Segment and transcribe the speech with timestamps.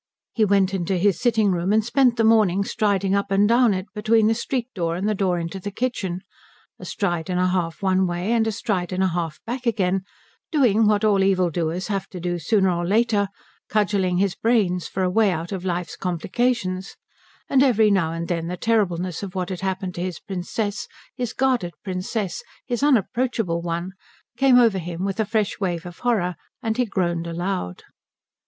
[0.33, 3.85] He went into his sitting room and spent the morning striding up and down it
[3.93, 6.21] between the street door and the door into the kitchen,
[6.79, 9.67] a stride and a half one way, and a stride and a half back back
[9.67, 10.01] again,
[10.51, 13.27] doing what all evildoers have to do sooner or later,
[13.69, 16.95] cudgelling his brains for a way out of life's complications:
[17.47, 21.31] and every now and then the terribleness of what had happened to his Princess, his
[21.31, 23.91] guarded Princess, his unapproachable one,
[24.35, 26.33] came over him with a fresh wave of horror
[26.63, 27.83] and he groaned aloud.